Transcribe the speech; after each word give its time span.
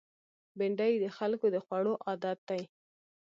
بېنډۍ 0.57 0.93
د 0.99 1.05
خلکو 1.17 1.45
د 1.51 1.57
خوړو 1.65 1.93
عادت 2.05 2.39
دی 2.49 2.61